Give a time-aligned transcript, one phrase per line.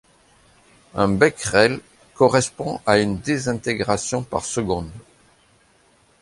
[0.95, 1.79] Un becquerel
[2.15, 4.89] correspond à une désintégration par seconde.